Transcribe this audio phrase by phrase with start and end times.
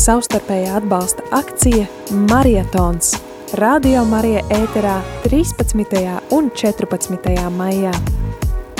[0.00, 1.84] savstarpējā atbalsta akcija
[2.30, 3.12] Marietons.
[3.60, 4.94] Radio Marija ēterā
[5.26, 6.14] 13.
[6.36, 7.34] un 14.
[7.58, 7.92] maijā.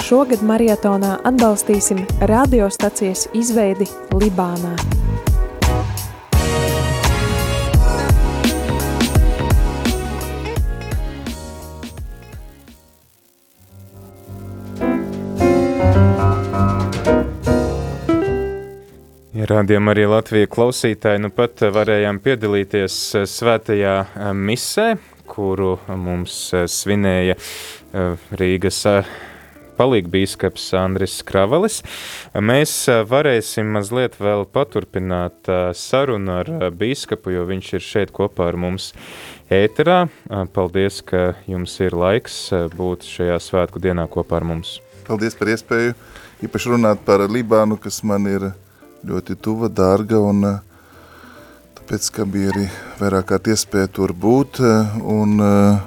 [0.06, 4.99] Šogad marietonā atbalstīsim radiostacijas izveidi Libānā.
[19.50, 24.84] Rādījumā arī Latvija klausītāji nu pat varējām piedalīties eh, svētajā eh, misē,
[25.26, 27.34] kuru mums eh, svinēja
[28.38, 28.78] Rīgas
[29.80, 31.80] palīgbīskaps Andris Kravalis.
[32.38, 32.76] Mēs
[33.10, 38.92] varēsim mazliet vēl paturpināt sarunu ar bīskapu, jo viņš ir šeit kopā ar mums
[39.50, 40.04] ēterā.
[40.54, 42.38] Paldies, ka jums ir laiks
[42.78, 44.78] būt šajā svētku dienā kopā ar mums.
[45.10, 45.98] Paldies par iespēju
[46.46, 48.52] īpaši runāt par Libānu, kas man ir
[49.06, 50.58] ļoti tuva, dārga un eh,
[51.78, 52.66] tāpēc, ka bija arī
[53.00, 55.80] vairāk kārt iespēja tur būt eh, un eh,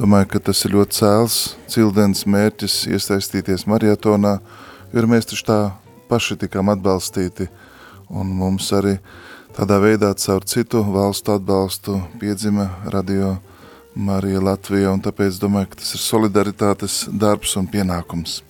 [0.00, 1.38] domāju, ka tas ir ļoti cēls
[1.70, 4.38] cildens mērķis iesaistīties marietonā,
[4.92, 5.58] jo mēs taču tā
[6.08, 7.48] paši tikām atbalstīti
[8.12, 8.96] un mums arī
[9.56, 13.36] tādā veidā caur citu valstu atbalstu piedzima radio
[13.94, 18.40] Marija Latvija un tāpēc domāju, ka tas ir solidaritātes darbs un pienākums.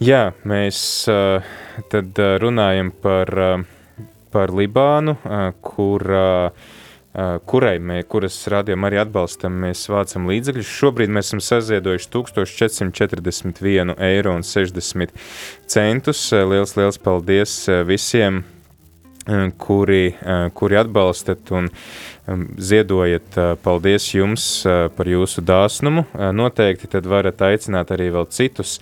[0.00, 0.78] Jā, mēs
[1.12, 1.44] uh,
[1.92, 5.12] tad uh, runājam par, uh, par Libānu,
[5.60, 6.04] kur,
[7.50, 10.70] kurai mē, kuras rādījām arī atbalstam, mēs vācam līdzekļus.
[10.78, 15.12] Šobrīd mēs esam saziedojuši 1441 eiro un 60
[15.68, 16.22] centus.
[16.32, 17.58] Liels, liels paldies
[17.90, 18.44] visiem,
[19.60, 20.14] kuri,
[20.56, 21.68] kuri atbalstat un
[22.56, 23.36] ziedojat.
[23.62, 24.44] Paldies jums
[24.96, 26.06] par jūsu dāsnumu.
[26.34, 28.78] Noteikti tad varat aicināt arī vēl citus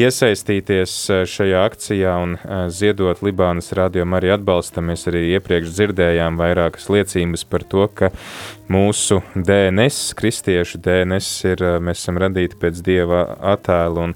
[0.00, 4.88] iesaistīties eh, šajā akcijā un eh, ziedot Libānas rādījumu arī atbalstam.
[4.88, 8.12] Mēs arī iepriekš dzirdējām vairākas liecības par to, ka
[8.72, 13.24] mūsu DNS, kristiešu DNS, ir, eh, mēs esam radīti pēc Dieva
[13.54, 14.14] attēlu un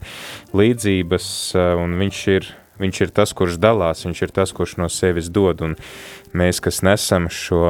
[0.56, 1.28] līdzības,
[1.82, 2.48] un viņš ir
[2.82, 5.76] Viņš ir tas, kurš dalās, viņš ir tas, kurš no sevis dod, un
[6.36, 7.62] mēs, kas nesam šo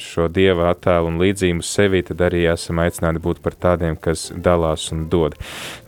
[0.00, 4.92] šo dieva attēlu un līdzību sevi, tad arī esam aicināti būt par tādiem, kas dalās
[4.94, 5.34] un dod.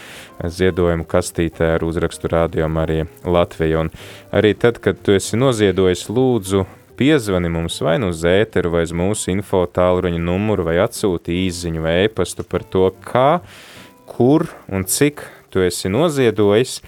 [0.40, 3.84] ziedojumu kastītē ar uzrakstu Rādio Marija Latvija.
[3.84, 3.92] Un
[4.34, 6.64] arī tad, kad tu esi noziedojis, lūdzu,
[6.96, 11.84] piezvani mums vai nu uz ēteru, vai uz mūsu info tālruņa numuru, vai atsūti īziņu
[11.84, 13.42] vai e-pastu par to, kā,
[14.08, 16.80] kur un cik tu esi noziedojis,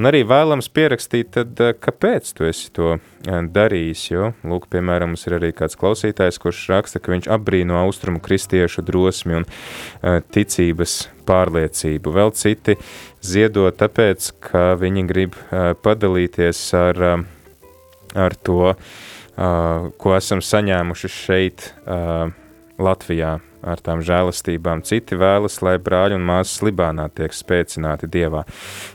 [0.00, 4.04] Un arī vēlams pierakstīt, tad, eh, kāpēc tu esi to eh, darījis.
[4.08, 8.80] Jo, lūk, piemēram, mums ir arī kāds klausītājs, kurš raksta, ka viņš apbrīno austrumu kristiešu
[8.86, 10.94] drosmi un uh, ticības
[11.28, 12.14] pārliecību.
[12.16, 12.78] Vēl citi
[13.20, 15.36] ziedo tāpēc, ka viņi grib
[15.84, 17.02] padalīties ar,
[18.16, 18.72] ar to,
[19.36, 21.68] ko esam saņēmuši šeit,
[22.80, 24.82] Latvijā ar tām žēlastībām.
[24.86, 28.44] Citi vēlas, lai brāļi un māsas Libānā tiek spēcināti Dievā.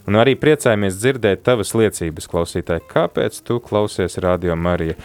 [0.10, 4.98] Un arī priecājamies dzirdēt tavas liecības, klausītāji, kāpēc tu klausies Radio Marija.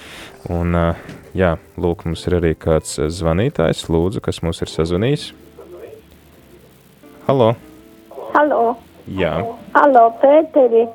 [0.52, 0.76] Un,
[1.36, 5.30] jā, lūk, mums ir arī kāds zvanītājs, lūdzu, kas mums ir sazvanījis.
[7.28, 7.52] Halo!
[8.34, 8.64] Halo!
[9.10, 9.36] Jā.
[9.74, 10.88] Halo, Pēteri!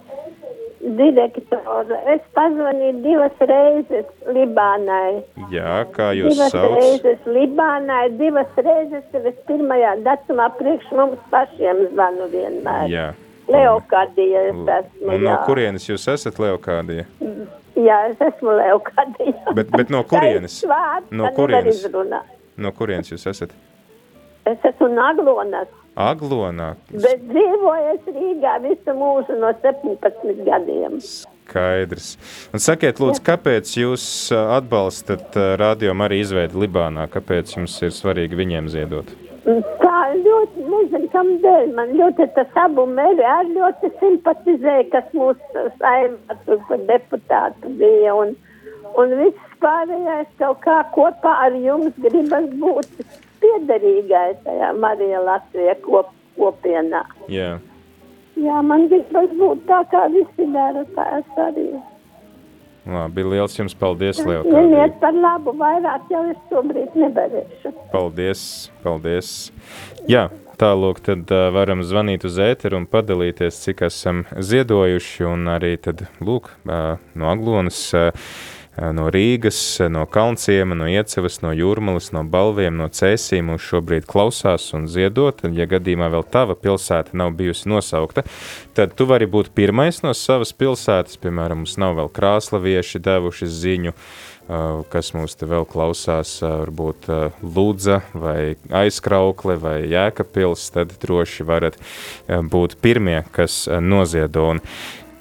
[0.97, 1.97] Direktore.
[2.13, 5.23] Es pazvanīju divas reizes Libānai.
[5.53, 6.75] Jā, kā jūs divas sauc?
[6.75, 12.87] Divas reizes Libānai, divas reizes tev es pirmajā datumā priekš mums pašiem zvanu vienmēr.
[12.93, 13.07] Jā.
[13.51, 15.25] Leokādija es esmu, Un jā.
[15.27, 17.05] no kurienes jūs esat Leokādija?
[17.77, 19.53] Jā, es esmu Leokādija.
[19.57, 20.61] Bet, bet no kurienes?
[20.69, 21.83] Vārds, No kurienes?
[22.57, 23.53] No kurienes jūs esat?
[24.45, 26.75] Es esmu Naglonas, Aglonā.
[26.91, 30.99] bet dzīvoju es Rīgā visu mūžu no 17 gadiem.
[31.01, 32.11] Skaidrs.
[32.53, 34.05] Un sakiet, lūdzu, kāpēc jūs
[34.35, 37.07] ā, atbalstat ā, radio arī izveidi Libānā?
[37.09, 39.09] Kāpēc jums ir svarīgi viņiem ziedot?
[39.45, 41.73] Tā ļoti, nezinu, kam dēļ.
[41.77, 48.13] Man ļoti tas abu mēri ar ļoti simpatizēja, kas mūsu saimā tur par deputātu bija.
[48.13, 48.33] Un,
[48.97, 53.05] un viss pārējais kaut kā kopā ar jums gribas būt
[53.45, 57.05] piederīgai tajā Marija Latvija kop, kopienā.
[57.31, 57.55] Jā.
[58.35, 61.67] Jā, man gribas būt tā, kā visi dara, tā es arī.
[62.85, 64.53] Labi, liels jums paldies, Leotādi.
[64.53, 67.71] Ņemiet par labu, vairāk jau es šobrīd nevarēšu.
[67.93, 68.41] Paldies,
[68.83, 69.29] paldies.
[70.11, 70.27] Jā,
[70.61, 76.05] tālūk, tad uh, varam zvanīt uz ēteru un padalīties, cik esam ziedojuši, un arī tad,
[76.21, 78.27] lūk, uh, no Aglonas uh,
[78.77, 79.57] no Rīgas,
[79.91, 85.45] no Kalnciema, no Iecevas, no Jūrmalas, no Balviem, no Cēsīm mūs šobrīd klausās un ziedot,
[85.47, 88.25] un ja gadījumā vēl tava pilsēta nav bijusi nosaukta,
[88.75, 93.95] tad tu vari būt pirmais no savas pilsētas, piemēram, mums nav vēl krāslavieši devuši ziņu,
[94.91, 97.07] kas mūs te vēl klausās, varbūt
[97.41, 101.79] Lūdza vai Aizkraukle vai Jēkapils, tad droši varat
[102.27, 104.51] būt pirmie, kas noziedo.
[104.53, 104.61] Un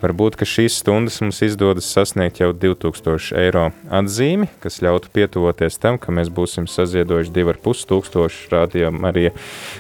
[0.05, 5.97] Varbūt, ka šīs stundas mums izdodas sasniegt jau 2000 eiro atzīmi, kas ļautu pietuvoties tam,
[5.97, 9.31] ka mēs būsim saziedojuši 2,5 tūkstoši rādījām arī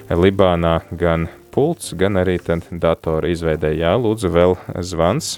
[0.09, 3.75] Libānā gan pults, gan arī datora izveidē.
[3.76, 5.35] Jā, lūdzu, vēl zvans.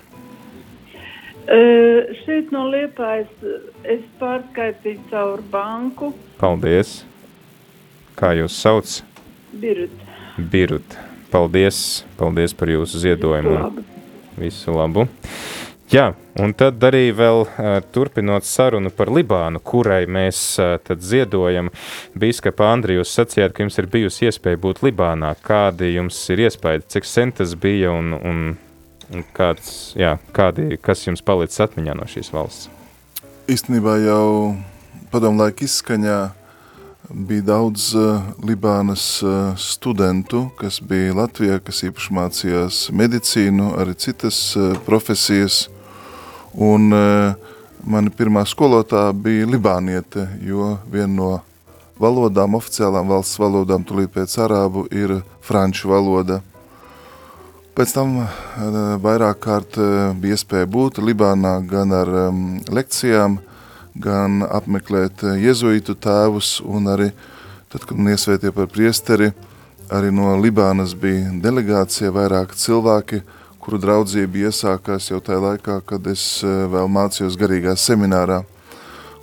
[1.47, 3.51] Uh, šeit no Liepājas
[3.83, 6.13] es pārskaitīju caur banku.
[6.39, 7.01] Paldies.
[8.15, 9.01] Kā jūs sauc?
[9.51, 10.07] Birut.
[10.39, 10.97] Birut.
[11.35, 13.59] Paldies, paldies par jūsu ziedojumu.
[13.59, 13.96] Labi.
[14.37, 15.07] Visu labu!
[15.87, 16.09] Jā,
[16.43, 21.71] un tad arī vēl uh, turpinot sarunu par Libānu, kurai mēs uh, ziedojam.
[22.19, 25.37] Bīskapa Andri, jūs sacījāt, ka jums ir bijusi iespēja būt Libānā.
[25.47, 28.41] Kādi jums ir iespēja, cik sen tas bija un, un,
[29.15, 32.67] un kāds, jā, kādi, kas jums palicis atmiņā no šīs valsts?
[33.47, 34.57] Īstenībā jau
[35.15, 36.19] padomu laika izskaņā
[37.11, 44.39] bija daudz uh, Libānas uh, studentu, kas bija Latvijā, kas īpaši mācījās medicīnu, arī citas
[44.57, 45.67] uh, profesijas.
[46.57, 46.89] Un
[47.85, 51.33] mani pirmā skolotāja bija Libāniete, jo viena no
[52.01, 56.41] valodām, oficiālām valsts valodām, tulīt pēc arābu, ir franču valoda.
[57.77, 58.23] Pēc tam
[59.05, 59.77] vairāk kārt
[60.17, 62.41] bija iespēja būt Libānā gan ar um,
[62.73, 63.37] lekcijām,
[64.03, 67.11] gan apmeklēt eh, jezuītu tēvus, un arī
[67.73, 69.33] tad, kad man iesvētie par priesteri,
[69.93, 73.23] arī no Libānas bija delegācija, vairāk cilvēki,
[73.63, 78.43] kuru draudzība iesākās jau tajā laikā, kad es eh, vēl mācījos garīgā seminārā.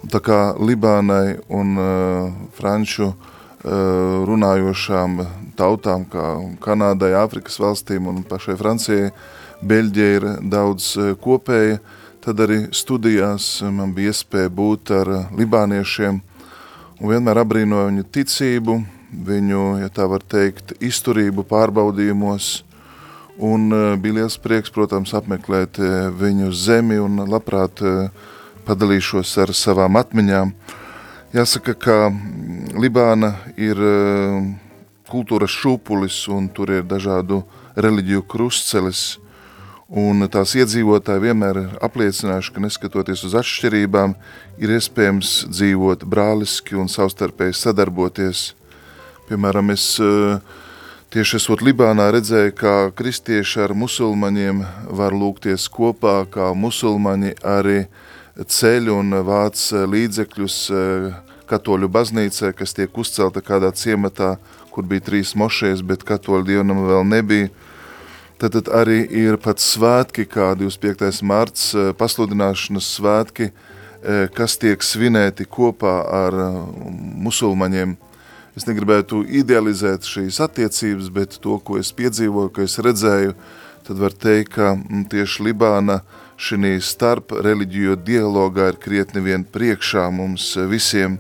[0.04, 2.26] Un tā kā Libānai un uh,
[2.58, 3.14] Franču uh,
[4.28, 5.22] runājošām
[5.56, 6.26] tautām, kā
[6.60, 9.14] Kanādai, Āfrikas valstīm un pašai Francijai,
[9.64, 10.90] Beļģija ir daudz
[11.24, 16.22] kopēja, uh, Tad arī studijās man bija iespēja būt ar libāniešiem
[17.02, 18.76] un vienmēr abrīnoju viņu ticību,
[19.28, 22.48] viņu, ja tā var teikt, izturību pārbaudījumos,
[23.44, 25.82] un e, bija liels prieks, protams, apmeklēt
[26.22, 27.84] viņu zemi un labprāt
[28.64, 30.54] padalīšos ar savām atmiņām.
[31.36, 31.98] Jāsaka, ka
[32.80, 33.84] Libāna ir
[35.12, 37.44] kultūras šūpulis un tur ir dažādu
[37.76, 39.18] reliģiju krustcelis,
[39.92, 44.14] Un tās iedzīvotāji vienmēr ir apliecinājuši, ka neskatoties uz atšķirībām,
[44.64, 48.54] ir iespējams dzīvot brāliski un savstarpēji sadarboties.
[49.28, 50.40] Piemēram, es eh,
[51.12, 57.84] tieši esot Libānā redzēju, kā kristieši ar musulmaņiem var lūgties kopā, kā musulmaņi arī
[58.40, 61.12] ceļ un vāc līdzekļus eh,
[61.52, 64.38] katoļu baznīcē, kas tiek uzcelta kādā ciematā,
[64.72, 67.52] kur bija trīs mošēs, bet katoļu dievnam vēl nebija
[68.44, 71.22] Tad, tad arī ir pat svētki, kā 25.
[71.24, 73.46] marts, eh, pasludināšanas svētki,
[74.04, 76.58] eh, kas tiek svinēti kopā ar eh,
[77.24, 77.96] musulmaņiem.
[78.58, 83.34] Es negribētu idealizēt šīs attiecības, bet to, ko es piedzīvoju, ko es redzēju,
[83.88, 86.02] tad var teikt, ka mm, tieši Libāna
[86.36, 91.16] šī starp reliģiju dialogā ir krietni vien priekšā mums visiem.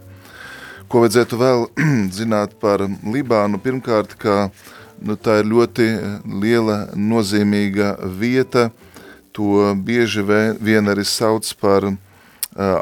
[0.89, 1.67] Ko vajadzētu vēl
[2.19, 3.63] zināt par Libānu?
[3.63, 5.87] Pirmkārt, ka uh, nu, tā ir ļoti
[6.41, 8.69] liela nozīmīga vieta.
[9.33, 10.21] To bieži
[10.61, 11.95] vien arī sauc par uh,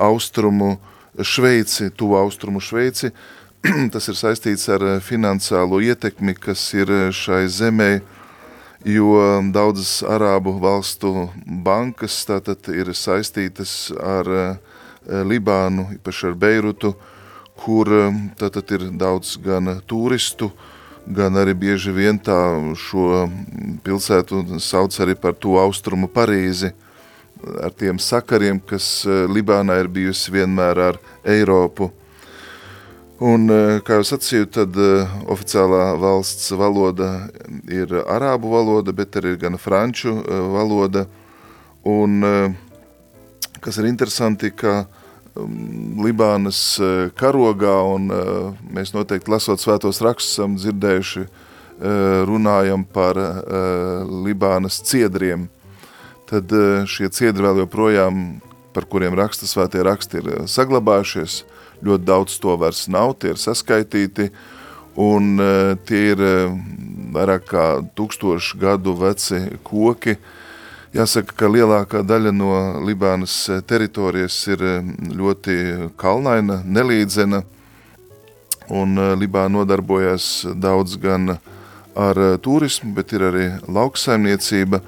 [0.04, 0.78] austrumu
[1.16, 3.12] Šveici, tuvu austrumu Šveici.
[3.94, 7.92] Tas ir saistīts ar finansiālo ietekmi, kas ir šai zemē,
[8.84, 9.16] jo
[9.54, 14.58] daudzas arābu valstu bankas tātad ir saistītas ar
[15.06, 16.96] Libānu, īpaši ar Beirutu,
[17.62, 17.90] kur
[18.38, 20.71] tātad ir daudz gan turistu, uh,
[21.08, 22.38] gan arī bieži vien tā
[22.78, 23.26] šo
[23.86, 26.72] pilsētu sauc arī par to austrumu Parīzi,
[27.64, 31.90] ar tiem sakariem, kas e, Libānā ir bijusi vienmēr ar Eiropu.
[33.22, 34.92] Un, e, kā jau sacīju, tad e,
[35.26, 37.12] oficiālā valsts valoda
[37.70, 40.14] ir arābu valoda, bet arī gan franču
[40.54, 41.08] valoda.
[41.82, 42.22] Un,
[43.58, 45.01] kas ir interesanti, ka uh,
[45.32, 53.18] Libānas uh, karogā, un uh, mēs noteikti lasot svētos rakstus esam dzirdējuši, uh, runājam par
[54.28, 55.48] Libānas ciedriem.
[56.28, 56.52] Tad
[56.88, 61.42] šie ciedri vēl joprojām par kuriem raksta svētie raksti ir saglabājušies,
[61.84, 64.30] ļoti daudz to vairs nav, tie ir saskaitīti,
[64.96, 65.42] un
[65.90, 66.24] tie ir
[67.12, 67.66] vairāk kā
[67.98, 70.16] tūkstošu gadu veci koki.
[70.92, 72.52] Jāsaka, ka lielākā daļa no
[72.84, 73.32] Libānas
[73.64, 74.60] teritorijas ir
[75.16, 75.56] ļoti
[75.96, 77.40] kalnaina, nelīdzena,
[78.76, 81.38] un Libāna nodarbojas daudz gan
[81.96, 84.82] ar turismu, bet ir arī lauksaimniecība,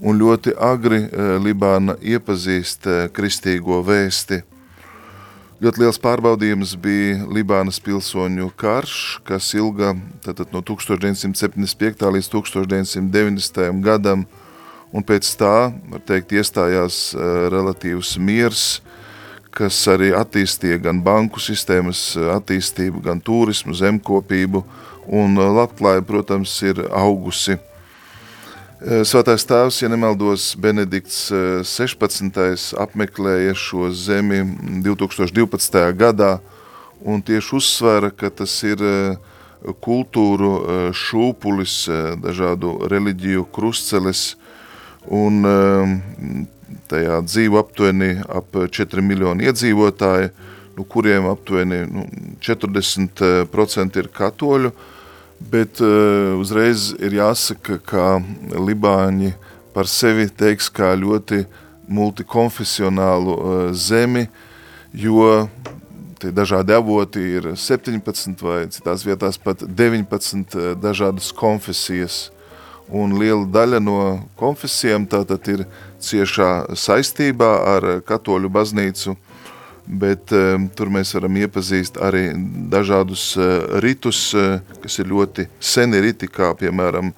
[0.00, 1.02] un ļoti agri
[1.44, 4.40] Libāna iepazīst kristīgo vēsti.
[5.60, 9.92] Ļoti liels pārbaudījums bija Libānas pilsoņu karš, kas ilga
[10.24, 12.08] tātad, no 1975.
[12.16, 13.82] līdz 1990.
[13.84, 14.24] gadam,
[14.92, 18.80] un pēc tā, var teikt, iestājās uh, relatīvs miers,
[19.54, 24.62] kas arī attīstīja gan banku sistēmas attīstību, gan turismu, zemkopību,
[25.10, 27.58] un labklājība, protams, ir augusi.
[28.80, 31.26] Eh, Svētais tēvs, ja nemaldos, Benedikts
[31.68, 32.38] 16.
[32.40, 34.40] Eh, apmeklēja šo zemi
[34.80, 35.92] 2012.
[35.92, 36.38] gadā
[37.04, 39.18] un tieši uzsvēra, ka tas ir eh,
[39.84, 41.74] kultūru šūpulis,
[42.24, 44.39] dažādu reliģiju krustcelis
[45.08, 46.48] un
[46.90, 50.30] tajā dzīvo aptuveni ap 4 miljoni iedzīvotāji,
[50.76, 52.06] nu, kuriem aptuveni nu,
[52.42, 54.72] 40% ir katoļu,
[55.52, 58.06] bet uh, uzreiz ir jāsaka, ka
[58.60, 59.32] Libāņi
[59.74, 61.44] par sevi teiks kā ļoti
[61.90, 64.26] multikonfesionālu uh, zemi,
[64.92, 65.48] jo
[66.20, 72.28] tie dažādi avoti ir 17 vai citās vietās pat 19 uh, dažādas konfesijas,
[72.92, 73.98] un liela daļa no
[74.38, 75.64] konfesijām tātad ir
[76.02, 79.16] ciešā saistībā ar katoļu baznīcu,
[79.86, 82.30] bet um, tur mēs varam iepazīst arī
[82.70, 87.12] dažādus uh, ritus, uh, kas ir ļoti seni riti, kā piemēram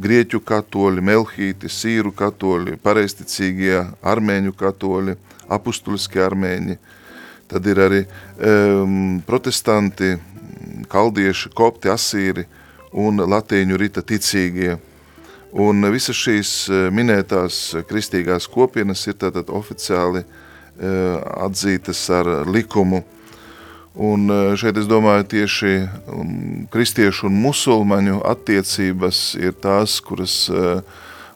[0.00, 5.16] grieķu katoļi, melhīti, sīru katoļi, pareisticīgie armēņu katoļi,
[5.52, 6.78] apustuliskie armēņi.
[7.50, 10.14] Tad ir arī um, protestanti,
[10.90, 12.46] kaldieši, kopti, asīri
[12.94, 14.78] un latīņu rita ticīgie.
[15.54, 16.54] Un visas šīs
[16.90, 20.40] minētās kristīgās kopienas ir tātad oficiāli uh,
[20.74, 23.04] Eh, atzītas ar likumu.
[23.94, 25.74] Un eh, šeit es domāju tieši
[26.10, 26.32] um,
[26.66, 30.80] kristiešu un musulmaņu attiecības ir tās, kuras eh,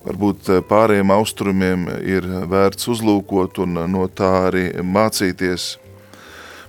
[0.03, 5.69] varbūt pārējiem austrumiem ir vērts uzlūkot un no tā arī mācīties.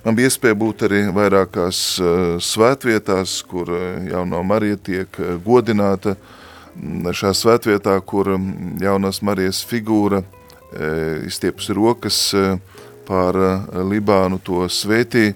[0.06, 1.82] Man bija iespēja būt arī vairākās
[2.38, 3.74] svētvietās, kur
[4.06, 6.14] jaunā Marija tiek godināta.
[6.76, 8.36] Šajā svētvietā, kur
[8.80, 10.24] jaunās Marijas figūra–
[10.70, 12.58] E, izstiepus rokas e,
[13.06, 13.54] pār e,
[13.90, 15.32] Libānu to svētī.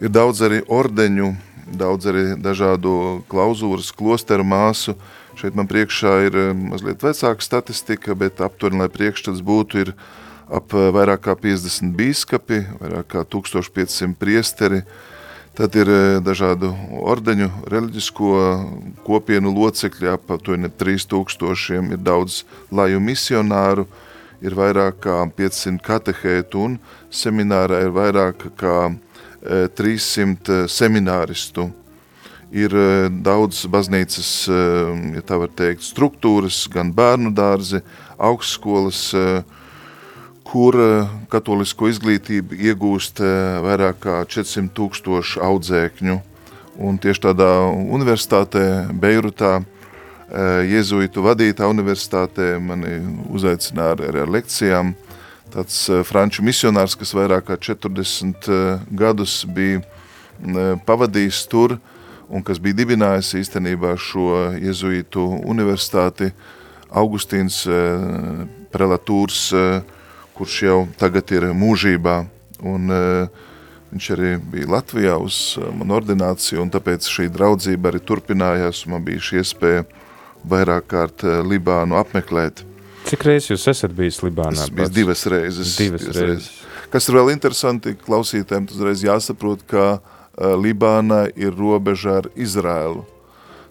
[0.00, 1.32] Ir daudz arī ordeņu,
[1.74, 2.92] daudz arī dažādu
[3.30, 4.94] klauzūras, klosteru māsu.
[5.40, 9.92] Šeit man priekšā ir mazliet vecāka statistika, bet aptuveni, lai priekšstats būtu, ir
[10.50, 14.84] ap vairāk kā 50 bīskapi, vairāk kā 1500 priesteri,
[15.58, 15.88] Tad ir
[16.22, 16.70] dažādu
[17.10, 18.34] ordeņu, reliģisko
[19.02, 23.88] kopienu locekļi, ap aptuveni 3000, ir daudz laju misionāru,
[24.40, 26.78] ir vairāk kā 500 katehētu un
[27.10, 28.76] seminārā ir vairāk kā
[29.42, 31.66] 300 e, semināristu.
[32.50, 32.74] Ir
[33.22, 37.78] daudz baznīcas, ja tā var teikt, struktūras, gan bērnu dārzi,
[38.18, 39.04] augstskolas,
[40.50, 40.74] kur
[41.30, 43.22] katolisko izglītību iegūst
[43.64, 46.16] vairāk kā 400 tūkstoši audzēkņu.
[46.80, 48.64] Un tieši tādā universitātē
[48.98, 49.60] Beirutā
[50.30, 53.00] Eh, Jēzuitu vadītā universitātē mani
[53.34, 54.92] uzaicināja arī ar lekcijām.
[55.50, 59.82] Tāds eh, franču misionārs, kas vairāk kā 40 eh, gadus bija
[60.86, 61.74] pavadījis tur
[62.30, 66.30] un kas bija dibinājis īstenībā šo Jēzuitu universitāti,
[66.88, 67.58] Augustīns
[68.72, 69.42] prelatūrs,
[70.40, 72.16] kurš jau tagad ir mūžībā.
[72.66, 72.92] Un,
[73.90, 79.22] viņš arī bija Latvijā uz manu ordināciju, un tāpēc šī draudzība arī turpinājās, man bija
[79.28, 79.84] šī iespēja
[80.46, 82.64] vairāk kārt eh, Libānu apmeklēt.
[83.08, 84.66] Cik reizes jūs esat bijis Libānā?
[84.66, 85.76] Es biju divas reizes.
[85.78, 86.50] Divas, divas reizes.
[86.50, 86.88] reizes.
[86.92, 93.06] Kas ir vēl interesanti, klausītēm tas reiz jāsaprot, ka uh, Libāna ir robeža ar Izrēlu.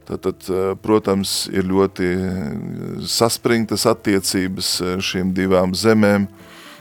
[0.09, 0.41] Tātad,
[0.81, 2.07] protams, ir ļoti
[3.05, 4.71] saspringtas attiecības
[5.05, 6.25] šīm divām zemēm,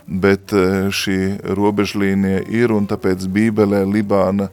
[0.08, 4.48] bet uh, šī robežlīnija ir un tāpēc Bībelē Libāna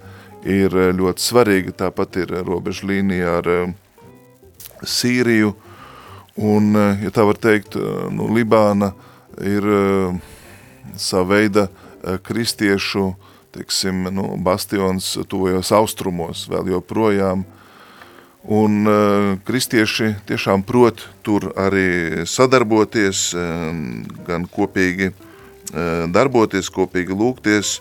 [0.45, 1.73] ir ļoti svarīga.
[1.85, 3.73] Tāpat ir robežlīnija ar uh,
[4.85, 5.55] Sīriju,
[6.35, 7.77] un, ja tā var teikt,
[8.11, 8.91] nu, Libāna
[9.39, 9.65] ir
[10.99, 11.63] sava veida
[12.27, 13.07] kristiešu,
[13.55, 17.45] teiksim, nu, bastions tuvajos austrumos vēl joprojām,
[18.45, 18.91] un
[19.47, 23.31] kristieši tiešām prot tur arī sadarboties,
[24.27, 25.13] gan kopīgi
[26.13, 27.79] darboties, kopīgi lūgties.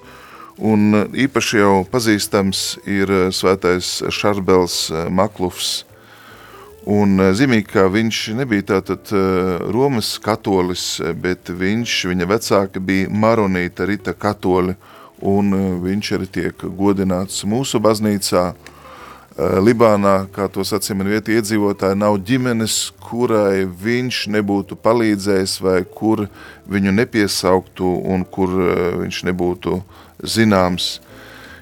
[0.62, 5.82] Un īpaši jau pazīstams ir svētais Šarbels Maklufs.
[6.86, 9.10] Un zīmīgi, ka viņš nebija tātad
[9.74, 14.76] Romas katolis, bet viņš, viņa vecāki bija maronīta rita katoli,
[15.24, 15.50] un
[15.82, 18.73] viņš arī tiek godināts mūsu baznīcā, Eh,
[19.34, 26.28] Libānā, kā to sacīja man vietī iedzīvotāji, nav ģimenes, kurai viņš nebūtu palīdzējis vai kur
[26.70, 29.80] viņu nepiesauktu un kur eh, viņš nebūtu
[30.22, 31.00] zināms.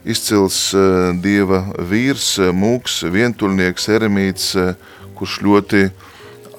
[0.05, 4.53] Izcils eh, dieva vīrs, mūks, vientuļnieks, eremīts,
[5.17, 5.87] kurš ļoti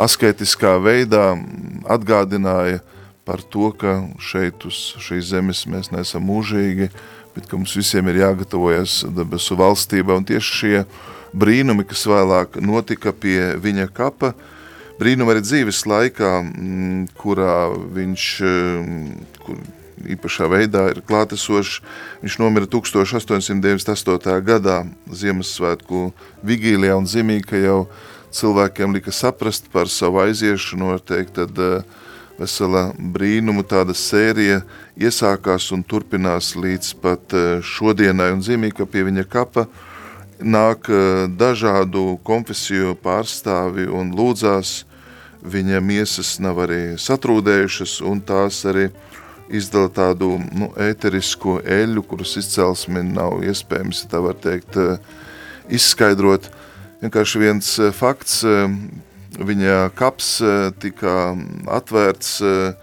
[0.02, 1.36] asketiskā veidā
[1.94, 2.82] atgādināja
[3.24, 6.90] par to, ka šeit uz šīs zemes mēs neesam mūžīgi,
[7.36, 10.84] bet ka mums visiem ir jāgatavojas debesu valstībā, un tieši šie
[11.34, 14.34] brīnumi, kas vēlāk notika pie viņa kapa,
[15.00, 17.56] brīnumi arī dzīves laikā, mm, kurā
[17.98, 19.64] viņš mm, kur
[20.14, 21.80] īpašā veidā ir klātesošs.
[22.24, 24.40] Viņš nomira 1898.
[24.46, 26.10] gadā Ziemassvētku
[26.46, 27.80] vigīlijā un zīmīgi, ka jau
[28.34, 32.03] cilvēkiem lika saprast par savu aiziešanu, var teikt, tad uh,
[32.40, 34.62] vesela brīnumu tāda sērija
[34.98, 39.68] iesākās un turpinās līdz pat eh, šodienai un zīmīgi, ka pie viņa kapa
[40.40, 44.84] nāk eh, dažādu konfesiju pārstāvi un lūdzās,
[45.44, 48.90] viņa miesas nav arī satrūdējušas un tās arī
[49.54, 54.98] izdala tādu nu, ēterisku eļu, kuras izcelsmi nav iespējams, tā var teikt, eh,
[55.70, 56.50] izskaidrot.
[57.04, 58.46] Vienkārši viens fakts,
[59.34, 61.34] Viņa kaps eh, tika
[61.74, 62.78] atvērts eh,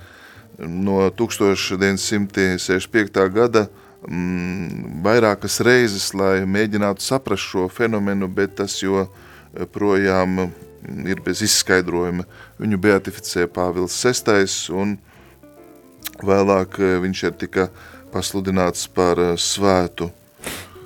[0.67, 2.91] no 1965.
[3.31, 3.71] gada
[4.09, 10.51] mm, vairākas reizes, lai mēģinātu saprast šo fenomenu, bet tas joprojām
[11.07, 12.25] ir bez izskaidrojuma.
[12.59, 14.99] Viņu beatificēja Pāvils VI un
[16.19, 17.71] vēlāk eh, viņš ir tika
[18.11, 20.11] pasludināts par svētu.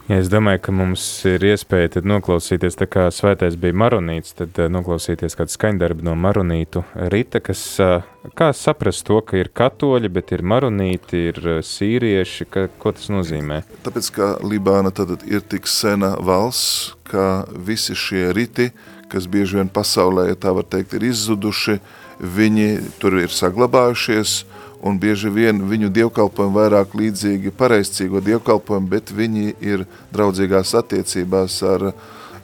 [0.04, 4.66] Ja es domāju, ka mums ir iespēja noklausīties, tā kā svētais bija maronīts, tad uh,
[4.68, 8.04] noklausīties kādu skaņdarbu no maronītu rita, kas, uh,
[8.36, 13.08] kā saprast to, ka ir katoļi, bet ir maronīti, ir uh, sīrieši, ka, ko tas
[13.14, 13.62] nozīmē?
[13.86, 18.74] Tāpēc, ka Libāna tad ir tik sena valsts, ka visi šie riti,
[19.08, 21.78] kas bieži vien pasaulē, ja tā var teikt, ir izzuduši,
[22.20, 22.68] viņi
[23.00, 24.42] tur ir saglabājušies,
[24.84, 31.88] un bieži vien viņu dievkalpojumi vairāk līdzīgi pareizcīgo dievkalpojumu, bet viņi ir draudzīgās attiecībās ar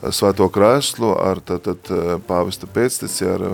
[0.09, 1.91] svēto krēslu, ar tātad
[2.29, 3.45] pāvesta pēcteci, ar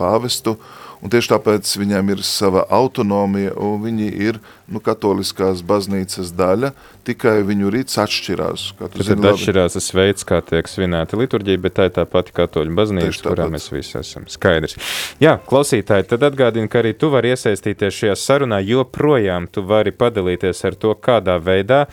[0.00, 0.56] pāvestu,
[1.00, 6.72] un tieši tāpēc viņiem ir sava autonomija, un viņi ir nu, katoliskās baznīcas daļa,
[7.08, 8.66] tikai viņu rīts atšķirās.
[8.78, 12.76] Tad zini, atšķirās tas veids, kā tiek svinēta liturģija, bet tā ir tā pati katoļu
[12.78, 14.28] baznīca, kurā mēs visi esam.
[14.30, 14.76] Skaidrs.
[15.22, 20.66] Jā, klausītāji, tad atgādini, ka arī tu vari iesaistīties šajā sarunā, joprojām tu vari padalīties
[20.68, 21.86] ar to, kādā veidā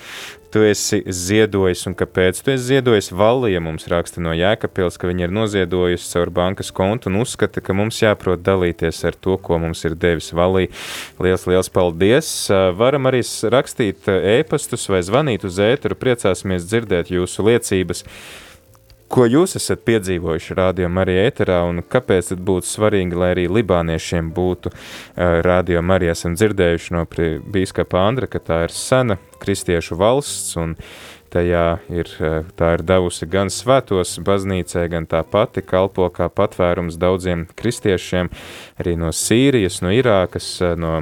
[0.51, 3.11] tu esi ziedojis un kāpēc tu esi ziedojis.
[3.15, 7.75] Valija mums raksta no Jēkabpils, ka viņa ir noziedojusi caur bankas kontu un uzskata, ka
[7.77, 10.71] mums jāprot dalīties ar to, ko mums ir devis Valija.
[11.23, 12.33] Liels, liels paldies!
[12.79, 18.05] Varam arī rakstīt ēpastus vai zvanīt uz ēteru, priecāsimies dzirdēt jūsu liecības.
[19.07, 24.71] Ko jūs esat piedzīvojuši rādījumā arī ēterā un kāpēc būtu svarīgi, lai arī libāniešiem būtu
[24.73, 24.79] uh,
[25.47, 30.75] rādījumā arī esam dzirdējuši no bīskapa Andra, ka tā ir sena kristiešu valsts un
[31.31, 32.09] tajā ir,
[32.59, 38.31] tā ir devusi gan svētos baznīcai, gan tā pati kalpo kā patvērums daudziem kristiešiem,
[38.79, 41.01] arī no Sīrijas, no Irākas, no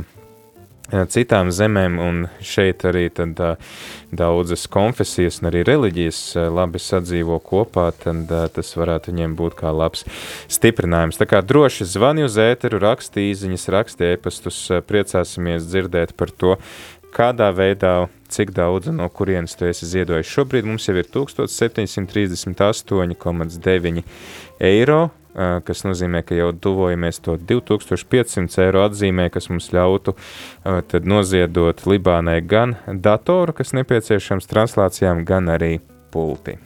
[0.92, 3.40] citām zemēm, un šeit arī tad,
[4.16, 6.20] daudzas konfesijas un arī reliģijas
[6.54, 10.06] labi sadzīvo kopā, tad tas varētu viņiem būt kā labs
[10.52, 11.18] stiprinājums.
[11.20, 16.52] Tā kā droši zvani uz ēteru, raksti īziņas, raksti ēpastus, priecāsimies dzirdēt par to,
[17.16, 17.94] kādā veidā,
[18.32, 20.28] cik daudz no kurienes tu esi ziedojis.
[20.28, 24.04] Šobrīd mums jau ir 1738,9
[24.60, 25.10] eiro,
[25.65, 30.17] kas nozīmē, ka jau tuvojamies to 2500 eiro atzīmē, kas mums ļautu
[30.65, 35.79] tad noziedot Libānai gan datoru, kas nepieciešams translācijām, gan arī
[36.11, 36.59] pulti.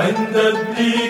[0.00, 1.03] عند ابنك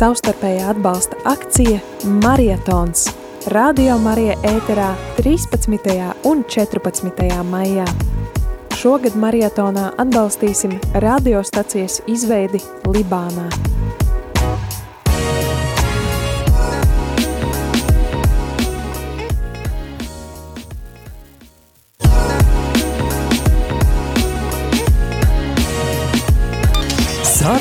[0.00, 1.76] Savstarpējā atbalsta akcija
[2.22, 3.10] Marietons.
[3.52, 5.76] Radio Marija ēterā 13.
[6.24, 7.28] un 14.
[7.50, 7.84] maijā.
[8.80, 13.50] Šogad marietonā atbalstīsim radiostacijas izveidi Libānā.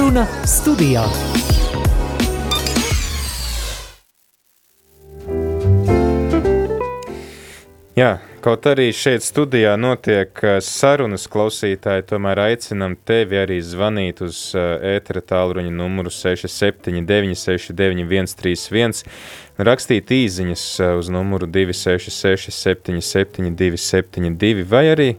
[0.09, 1.03] Saruna studijā.
[7.93, 8.07] Jā,
[8.41, 14.79] kaut arī šeit studijā notiek uh, sarunas klausītāji, tomēr aicinam tevi arī zvanīt uz uh,
[14.95, 19.05] ētera tālruņa numuru 679 691 31,
[19.69, 25.09] rakstīt īziņas uh, uz numuru 266 77 272 vai arī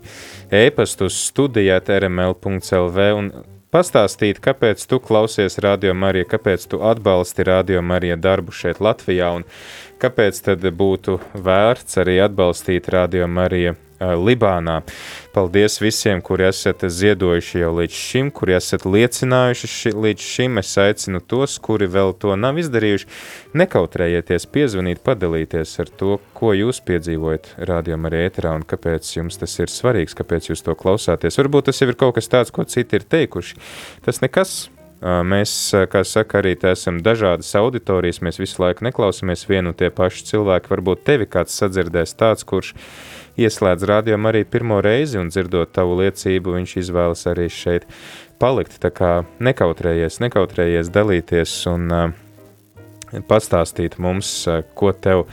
[0.64, 3.32] ēpastu uz studijāt rml.lv un
[3.74, 9.46] pastāstīt, kāpēc tu klausies Radio Marija, kāpēc tu atbalsti Radio Marija darbu šeit Latvijā un
[10.02, 14.80] kāpēc tad būtu vērts arī atbalstīt Radio Marija Libānā.
[15.34, 20.58] Paldies visiem, kuri esat ziedojuši jau līdz šim, kuri esat liecinājuši ši, līdz šim.
[20.62, 23.10] Es aicinu tos, kuri vēl to nav izdarījuši,
[23.60, 29.60] nekautrējieties, piezvanīt, padalīties ar to, ko jūs piedzīvojat rādījumā arī ēterā un kāpēc jums tas
[29.60, 31.38] ir svarīgs, kāpēc jūs to klausāties.
[31.42, 33.60] Varbūt tas jau ir kaut kas tāds, ko citi ir teikuši.
[34.06, 39.76] Tas nekas, Mēs, kā saka, arī esam dažādas auditorijas, mēs visu laiku neklausāmies vienu un
[39.78, 40.68] tie paši cilvēki.
[40.68, 42.74] Varbūt tevi kāds sadzirdēs tāds, kurš
[43.38, 47.86] ieslēdz rādījumu arī pirmo reizi un dzirdot tavu liecību, viņš izvēlas arī šeit
[48.40, 48.80] palikt.
[48.82, 49.12] Tā kā
[49.42, 52.10] nekautrējies, nekautrējies dalīties un uh,
[53.28, 55.26] pastāstīt mums, uh, ko tev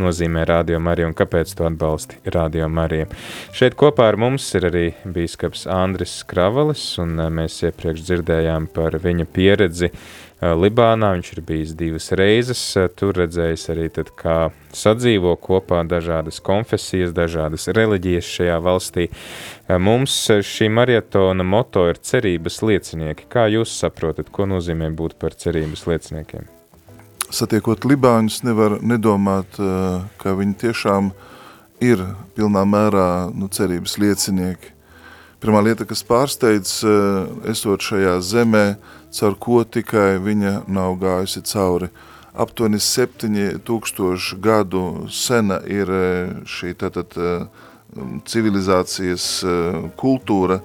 [0.00, 3.08] nozīmē Radio Marija un kāpēc tu atbalsti Radio Mariju.
[3.56, 9.26] Šeit kopā ar mums ir arī bīskaps Andris Kravalis, un mēs iepriekš dzirdējām par viņa
[9.34, 9.90] pieredzi
[10.40, 11.12] Libānā.
[11.16, 12.62] Viņš ir bijis divas reizes,
[12.96, 14.36] tur redzējis arī tad, kā
[14.72, 19.10] sadzīvo kopā dažādas konfesijas, dažādas reliģijas šajā valstī.
[19.68, 23.28] Mums šī marietona moto ir cerības liecinieki.
[23.32, 26.48] Kā jūs saprotat, ko nozīmē būt par cerības lieciniekiem?
[27.30, 31.12] satiekot Libāņus, nevar nedomāt, eh, ka viņi tiešām
[31.80, 32.02] ir
[32.36, 34.74] pilnā mērā nu, cerības liecinieki.
[35.40, 38.76] Pirmā lieta, kas pārsteidz, eh, esot šajā zemē,
[39.10, 41.88] caur ko tikai viņa nav gājusi cauri.
[42.34, 47.16] Aptuveni 7000 gadu sena ir eh, šī tātad
[48.24, 49.24] civilizācijas
[49.98, 50.60] kultūra,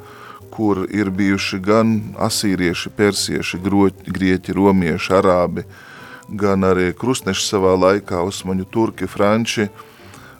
[0.51, 3.57] kur ir bijuši gan asīrieši, persieši,
[4.05, 5.95] grieķi, romieši, arābi, uh,
[6.29, 9.69] gan arī krustneši savā laikā, osmaņu turki, franči.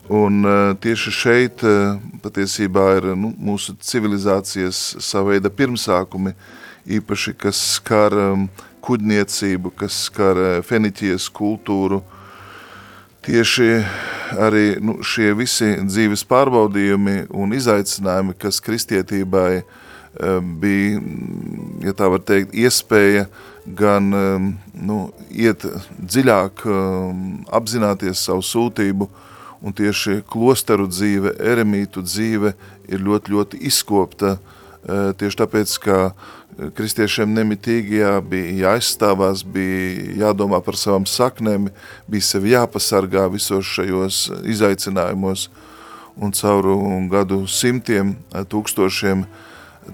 [0.08, 6.30] Un uh, tieši šeit uh, patiesībā ir nu, mūsu civilizācijas sava veida pirmsākumi,
[6.86, 8.44] īpaši kas skar um,
[8.86, 12.04] kuģniecību, kas skar feniķijas kultūru.
[13.26, 13.72] Tieši
[14.38, 19.64] arī nu, šie visi dzīves pārbaudījumi un izaicinājumi, kas kristietībai
[20.62, 21.00] bija,
[21.82, 23.26] ja tā var teikt, iespēja
[23.66, 25.00] gan um, nu,
[25.34, 25.66] iet
[25.98, 26.62] dziļāk,
[27.58, 29.10] apzināties savu sūtību,
[29.62, 32.54] un tieši klosteru dzīve, eremītu dzīve
[32.88, 36.00] ir ļoti, ļoti izkopta, uh, tieši tāpēc, ka
[36.76, 41.68] kristiešiem nemitīgi jā, bija jāizstāvās, bija jādomā par savām saknēm,
[42.08, 44.22] bija sevi jāpasargā visos šajos
[44.56, 45.50] izaicinājumos,
[46.16, 46.78] un cauru
[47.12, 49.42] gadu simtiem, tūkstošiem uh,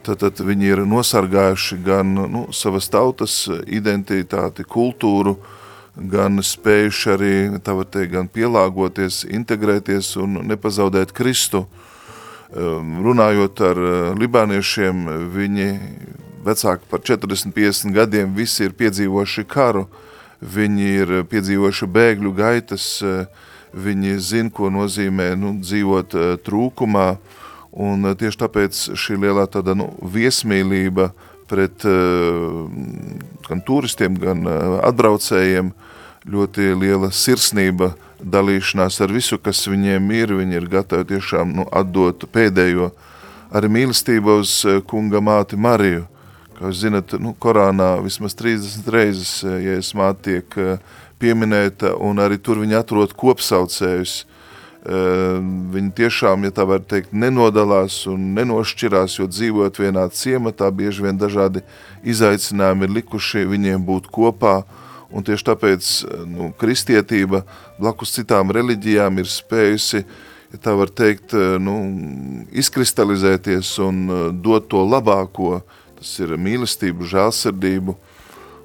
[0.00, 5.36] tad, tad viņi ir nosargājuši gan nu, savas tautas identitāti, kultūru,
[5.96, 11.66] gan spējuši arī teikt, gan pielāgoties, integrēties un nepazaudēt Kristu.
[12.52, 15.68] Ehm, runājot ar eh, libāniešiem, viņi
[16.44, 19.86] vecāki par 40-50 gadiem visi ir piedzīvojuši karu,
[20.42, 23.26] viņi ir piedzīvojuši bēgļu gaitas, eh,
[23.72, 27.16] viņi zina, ko nozīmē nu, dzīvot eh, trūkumā,
[27.72, 31.08] Un tieši tāpēc šī lielā tāda nu, viesmīlība
[31.52, 32.64] pret uh,
[33.48, 35.72] gan turistiem, gan uh, atbraucējiem,
[36.32, 42.28] ļoti liela sirsnība, dalīšanās ar visu, kas viņiem ir, viņi ir gatavi tiešām nu, atdot
[42.32, 42.92] pēdējo
[43.52, 44.54] arī mīlestību uz
[44.88, 46.06] kunga māti Mariju.
[46.56, 50.58] Kā jūs zinat, nu, Korānā vismaz 30 reizes, ja es māti tiek
[51.22, 54.22] pieminēta, un arī tur viņi atrod kopsaucējus,
[54.82, 61.18] viņi tiešām, ja tā var teikt, nenodalās un nenošķirās, jo dzīvojot vienā ciematā, bieži vien
[61.18, 61.62] dažādi
[62.02, 64.62] izaicinājumi ir likuši viņiem būt kopā,
[65.12, 65.90] un tieši tāpēc
[66.26, 67.44] nu, kristietība
[67.78, 70.02] blakus citām reliģijām ir spējusi,
[70.52, 71.76] ja tā var teikt, nu,
[72.50, 74.02] izkristalizēties un
[74.42, 75.60] dot to labāko,
[76.00, 77.94] tas ir mīlestību, žēlsirdību,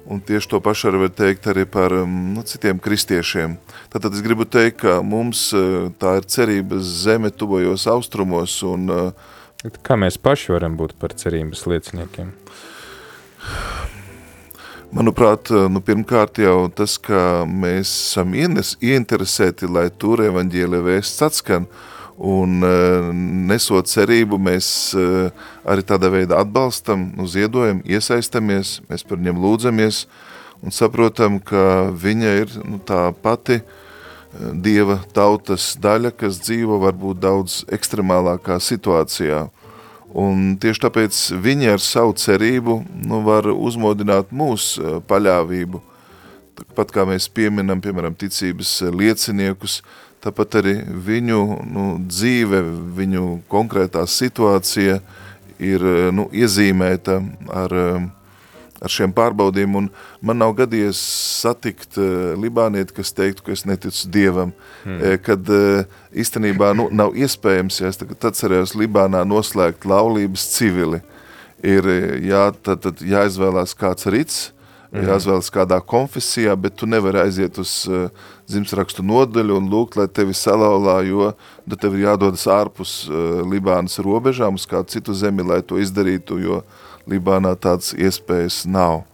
[0.08, 3.58] Un tieši to pašu var teikt arī par um, nu, citiem kristiešiem.
[3.92, 8.54] Tātad es gribu teikt, ka mums uh, tā ir cerības zeme tuvojos austrumos.
[8.64, 12.32] Un, uh, Kā mēs paši varam būt par cerības lieciniekiem?
[14.96, 21.26] Manuprāt, uh, nu, pirmkārt jau tas, ka mēs esam ienes, ieinteresēti, lai tur evaņģēlē vēsts
[21.28, 23.10] atskan, uh, Un eh,
[23.46, 25.28] nesot cerību, mēs eh,
[25.62, 30.00] arī tādā veidā atbalstam, nu, ziedojam, iesaistamies, mēs par viņiem lūdzamies
[30.58, 33.68] un saprotam, ka viņa ir nu, tā pati eh,
[34.58, 39.46] Dieva tautas daļa, kas dzīvo varbūt daudz ekstremālākā situācijā.
[40.18, 45.84] Un tieši tāpēc viņi ar savu cerību nu, var uzmodināt mūsu paļāvību.
[46.74, 49.78] Pat kā mēs pieminam, piemēram, ticības lieciniekus,
[50.24, 50.74] tāpat arī
[51.08, 52.62] viņu nu, dzīve,
[52.98, 55.00] viņu konkrētā situācija
[55.58, 57.18] ir nu, iezīmēta
[57.50, 57.74] ar,
[58.78, 59.88] ar šiem pārbaudījumiem, un
[60.24, 61.00] man nav gadījies
[61.42, 64.52] satikt eh, libānieti, kas teiktu, ka es neticu Dievam,
[64.84, 64.98] hmm.
[65.02, 65.86] Eh, kad eh,
[66.24, 71.02] īstenībā nu, nav iespējams, ja es tagad atcerējos Libānā noslēgt laulības civili,
[71.66, 71.88] ir
[72.22, 74.38] jā, tad, tad jāizvēlās kāds rits,
[74.92, 75.04] mm.
[75.08, 78.08] jāizvēlas kādā konfesijā, bet tu nevari aiziet uz uh,
[78.48, 81.32] dzimtsrakstu nodaļu un lūgt, lai tevi salaulā, jo
[81.68, 86.40] tad tev ir jādodas ārpus uh, Libānas robežām uz kādu citu zemi, lai to izdarītu,
[86.44, 86.62] jo
[87.08, 89.04] Libānā tādas iespējas nav.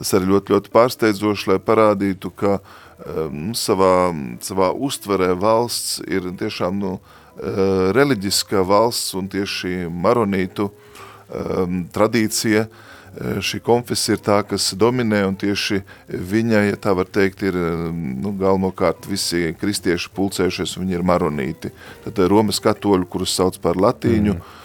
[0.00, 6.78] Tas arī ļoti, ļoti pārsteidzoši, lai parādītu, ka um, savā, savā uztverē valsts ir tiešām
[6.80, 12.86] nu, uh, reliģiska valsts un tieši maronītu um, tradīcija uh,
[13.18, 17.56] šī konfesija ir tā, kas dominē, un tieši viņai, ja tā var teikt, ir
[17.90, 21.72] nu, galvenokārt visi kristieši pulcējušies, viņi ir maronīti.
[22.06, 24.56] Tad eh, Romas katoļu, kurus sauc par latīņu, mm.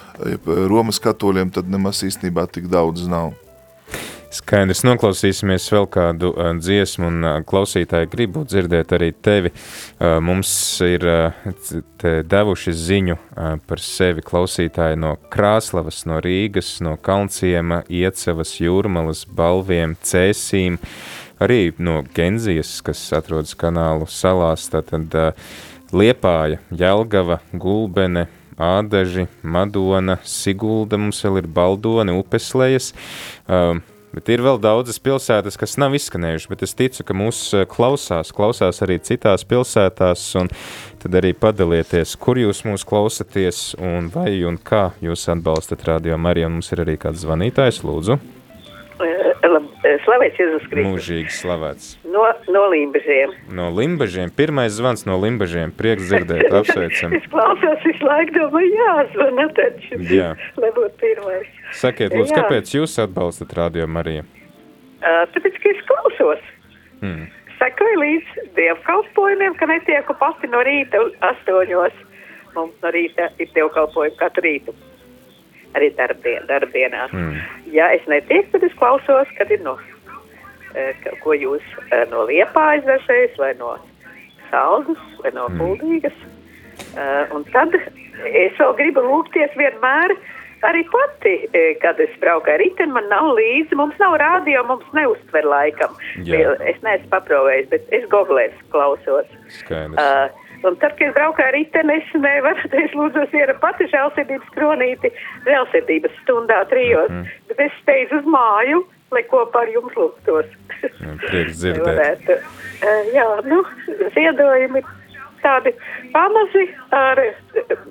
[0.71, 3.34] Romas katoļiem tad nemaz īstenībā tik daudz nav.
[4.36, 9.52] Skaidrs, noklausīsimies vēl kādu uh, dziesmu, un uh, klausītāji gribu dzirdēt arī tevi.
[9.54, 10.50] Uh, mums
[10.84, 11.54] ir uh,
[12.04, 19.95] devuši ziņu uh, par sevi klausītāji no Krāslavas, no Rīgas, no Kalnciema, Iecevas, Jūrmalas, Balviem,
[20.04, 20.82] Cēsīm,
[21.39, 25.48] arī no Genzijas, kas atrodas kanālu salās, tātad uh,
[25.95, 28.28] Liepāja, Jelgava, Gulbene,
[28.60, 32.91] Ādaži, Madona, Sigulda, mums vēl ir Baldoni, Upeslejas,
[33.48, 33.78] uh,
[34.15, 38.32] Bet ir vēl daudzas pilsētas, kas nav izskanējušas, bet es ticu, ka mūs eh, klausās,
[38.36, 40.23] klausās arī citās pilsētās,
[41.04, 46.54] tad arī padalieties, kur jūs mūs klausaties, un vai un kā jūs atbalstat radio Mariju,
[46.56, 48.35] mums ir arī kāds zvanītājs, lūdzu.
[48.95, 50.86] Slavēts Jēzus Kristus.
[50.88, 51.88] Mūžīgi slavēts.
[52.08, 53.34] No, no Limbažiem.
[53.51, 54.31] No Limbažiem.
[54.31, 55.73] Pirmais zvans no Limbažiem.
[55.75, 57.15] Prieks dzirdēt, apsveicam.
[57.17, 59.99] es klausos visu laiku, domāju, jāzvana taču.
[60.12, 60.31] Jā.
[60.62, 61.51] Lai būtu pirmais.
[61.75, 64.23] Sakiet, lūdzu, kāpēc jūs atbalstat Radio Mariju?
[65.03, 66.49] Uh, tāpēc, ka es klausos.
[67.03, 67.27] Hmm.
[67.60, 71.03] Sekoju līdz dievkalpojumiem, ka netieku pati no rīta
[71.34, 72.03] astoņos.
[72.55, 74.75] Mums no rīta ir dievkalpojumi katru rītu
[75.77, 77.13] arī darbdien, darbienās.
[77.13, 77.41] Mm.
[77.73, 79.75] Ja es netieku, tad es klausos, kad ir no,
[80.73, 80.91] e,
[81.23, 83.75] ko jūs e, no liepājas dažreiz, vai no
[84.51, 85.61] saldus, vai no mm.
[85.61, 86.23] puldīgas.
[86.95, 90.11] Uh, un tad es vēl gribu lūgties vienmēr
[90.65, 91.35] arī pati,
[91.79, 95.93] kad es braucu ar riteni, man nav līdzi, mums nav rādio, mums neuztver laikam.
[96.27, 96.55] Jā.
[96.67, 99.29] Es neesmu paprovējis, bet es googlēs klausos.
[99.59, 99.99] Skaidrs.
[99.99, 105.11] Uh, Un tad, kad braucu ar riteni, es nevaru, es lūdzu, ir pati žēlsirdības kronīti
[105.47, 107.31] žēlsirdības stundā trijos, mm.
[107.51, 110.51] bet es steidzu uz māju, lai kopā ar jums lūgtos.
[111.27, 112.29] Prieks dzirdēt.
[113.13, 113.61] jā, nu,
[114.15, 114.83] ziedojumi
[115.45, 115.73] tādi
[116.13, 116.65] pamazi
[116.95, 117.21] ar,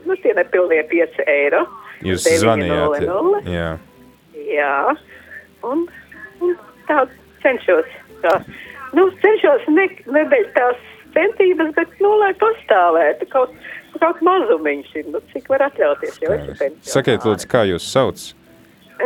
[0.05, 1.65] nu, tie nepilnie 5 eiro.
[2.05, 3.05] Jūs zvanījāt.
[3.07, 3.43] 0, 0.
[3.55, 3.75] Jā.
[4.45, 4.95] Jā,
[5.65, 5.87] un,
[6.43, 6.57] un
[6.89, 7.05] tā
[7.45, 7.89] cenšos,
[8.25, 8.35] tā,
[8.97, 10.83] nu, cenšos ne, nedēļ tās
[11.15, 13.55] centības, bet, nu, lai pastāvētu kaut,
[14.03, 18.31] kaut mazumiņš, nu, cik var atļauties, jo es esmu Sakiet, lūdzu, kā jūs sauc?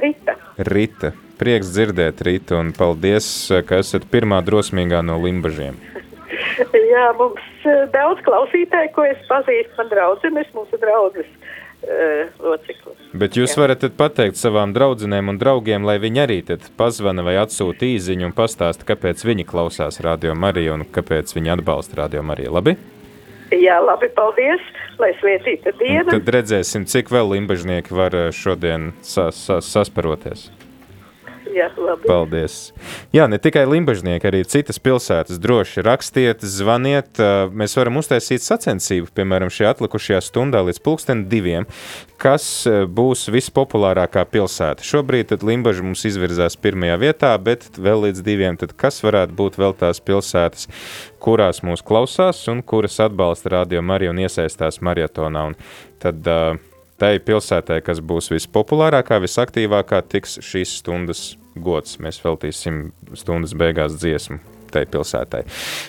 [0.02, 0.36] Rita.
[0.68, 1.14] Rita.
[1.38, 3.28] Prieks dzirdēt, Rita, un paldies,
[3.68, 5.78] ka esat pirmā drosmīgā no limbažiem.
[6.92, 11.28] Jā, mums eh, daudz klausītāju, ko es pazīstu, man draudzenes, mūsu draudzes
[12.42, 12.98] loceklis.
[13.18, 13.62] Bet jūs Jā.
[13.62, 16.38] varat pateikt savām draudzenēm un draugiem, lai viņi arī
[16.76, 22.02] pazvana vai atsūta īziņu un pastāsta, kāpēc viņi klausās Radio Mariju un kāpēc viņi atbalsta
[22.02, 22.52] Radio Mariju.
[22.58, 22.76] Labi?
[23.54, 24.60] Jā, labi, paldies.
[24.98, 26.10] lai svētīta diena.
[26.10, 30.48] Tad redzēsim, cik vēl limbažnieki var eh, šodien sas, sas, sasparoties.
[31.54, 32.08] Jā, labi.
[32.08, 32.56] Paldies.
[33.14, 37.20] Jā, ne tikai Limbažnieki, arī citas pilsētas droši rakstiet, zvaniet.
[37.56, 41.68] Mēs varam uztaisīt sacensību, piemēram, šajā atlikušajā stundā līdz pulksten diviem,
[42.20, 44.84] kas būs vispopulārākā pilsēta.
[44.84, 49.60] Šobrīd tad Limbaža mums izvirzās pirmajā vietā, bet vēl līdz diviem, tad kas varētu būt
[49.60, 50.68] vēl tās pilsētas,
[51.22, 55.48] kurās mūs klausās un kuras atbalsta radio Mariju un iesaistās marietonā.
[55.52, 55.58] Un
[56.02, 56.58] tad uh,
[56.98, 61.22] tai pilsētai, kas būs vispopulārākā, visaktīvākā, tiks šīs stundas
[61.58, 61.98] gods.
[62.02, 62.74] Mēs veltīsim
[63.18, 64.38] stundas beigās dziesmu
[64.72, 65.42] tai pilsētai.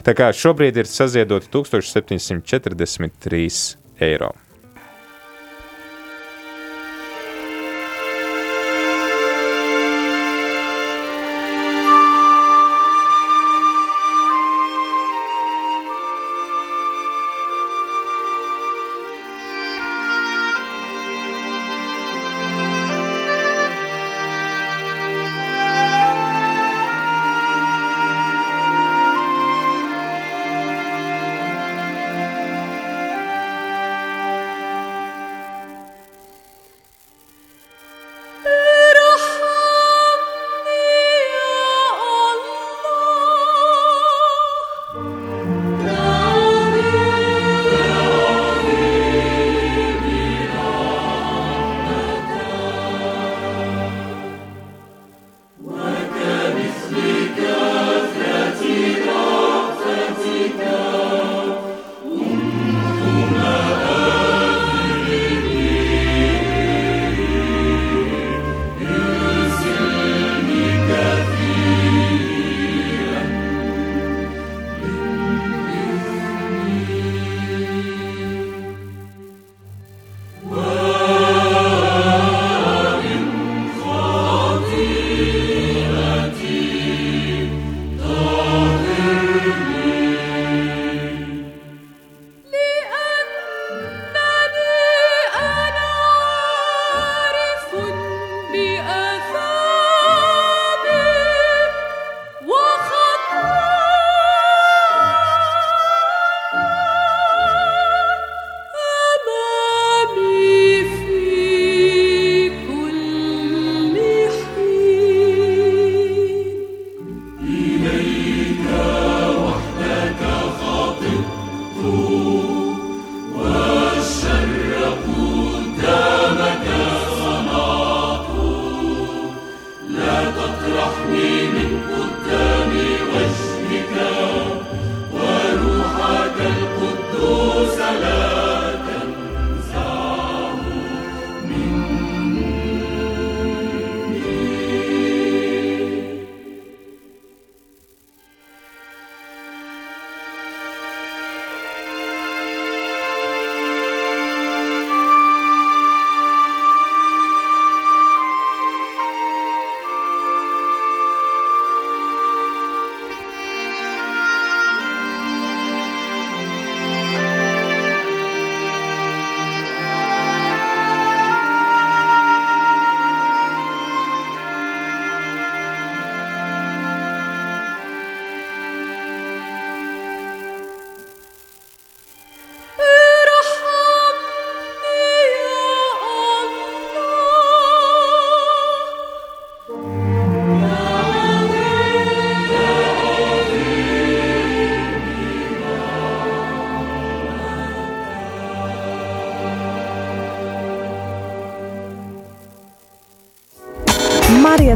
[0.07, 4.31] Tā kā šobrīd ir saziedoti 1743 eiro.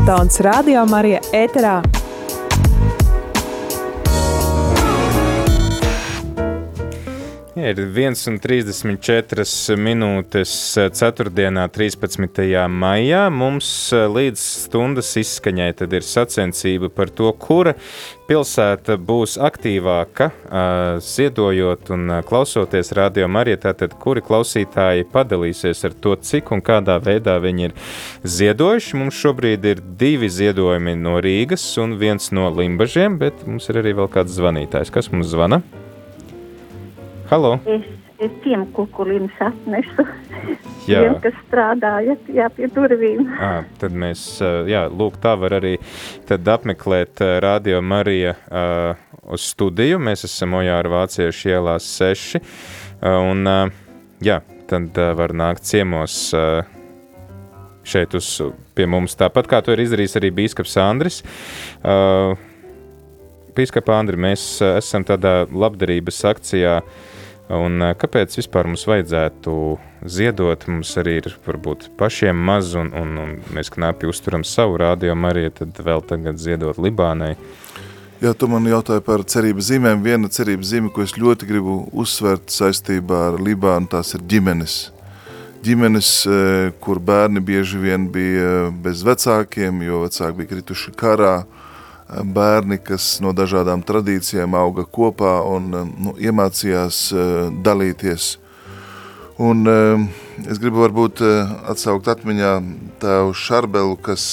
[0.03, 1.92] Marietons Radio Marija ēterā.
[7.69, 10.53] Ir 1,34 minūtes
[10.95, 11.31] 4.
[11.73, 12.67] 13.
[12.69, 13.21] maijā.
[13.31, 17.73] Mums eh, līdz stundas izskaņai tad ir sacensība par to, kura
[18.27, 23.61] pilsēta būs aktīvāka, eh, ziedojot un eh, klausoties radio Marijā.
[23.67, 27.77] Tātad, kuri klausītāji padalīsies ar to, cik un kādā veidā viņi ir
[28.23, 28.99] ziedojuši.
[29.03, 33.95] Mums šobrīd ir divi ziedojumi no Rīgas un viens no Limbažiem, bet mums ir arī
[34.01, 34.93] vēl kāds zvanītājs.
[34.93, 35.63] Kas mums zvana?
[37.33, 37.55] Halo!
[37.65, 37.81] Es,
[38.21, 40.03] es tiem kukulim atnesu.
[40.91, 40.99] Jā.
[41.01, 43.23] Tiem, kas strādāja jā, pie durvīm.
[43.41, 44.21] À, tad mēs,
[44.69, 45.71] jā, lūk, tā var arī
[46.29, 48.99] tad apmeklēt Radio Marija uh,
[49.33, 49.97] uz studiju.
[50.03, 52.35] Mēs esam Ojāra Vāciešu ielās 6.
[52.37, 53.57] ā, Un, ā,
[54.21, 54.37] jā,
[54.69, 56.61] tad uh, var nākt ciemos uh,
[57.87, 58.29] šeit uz,
[58.77, 59.17] pie mums.
[59.17, 61.23] Tāpat kā to ir izdarījis arī Bīskaps Andris.
[61.79, 62.35] Uh,
[63.57, 66.77] Bīskapa Andri, mēs uh, esam tādā labdarības akcijā.
[67.51, 69.53] Un kāpēc vispār mums vajadzētu
[70.07, 70.63] ziedot?
[70.71, 75.49] Mums arī ir varbūt pašiem maz, un, un, un mēs knapi uzturam savu rādījumu arī,
[75.51, 77.35] tad vēl tagad ziedot Libānai.
[78.23, 79.99] Jā, tu man jautāji par cerības zīmēm.
[80.05, 84.77] Viena cerības zīme, ko es ļoti gribu uzsvērt saistībā ar Libānu, tās ir ģimenes.
[85.63, 86.11] Ģimenes,
[86.83, 91.33] kur bērni bieži vien bija bez vecākiem, jo vecāki bija krituši karā,
[92.09, 97.05] bērni, kas no dažādām tradīcijām auga kopā un nu, iemācījās
[97.65, 98.37] dalīties.
[99.41, 99.65] Un
[100.45, 101.23] es gribu varbūt
[101.71, 102.51] atsaukt atmiņā
[103.01, 104.25] tēvu Šarbelu, kas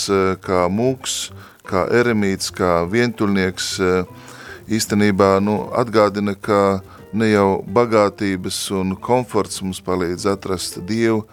[0.44, 1.30] kā mūks,
[1.64, 3.70] kā eremīts, kā vientuļnieks
[4.70, 6.80] īstenībā nu, atgādina, ka
[7.12, 11.24] ne jau bagātības un komforts mums palīdz atrast Dievu,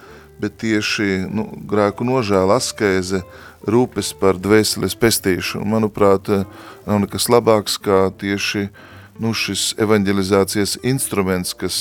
[0.42, 3.24] bet tieši nu, grēku nožēla askēze,
[3.66, 5.66] rūpes par dvēseles pestīšanu.
[5.66, 6.30] Manuprāt,
[6.86, 8.68] nav nekas labāks kā tieši
[9.22, 11.78] nu, šis evanģelizācijas instruments, kas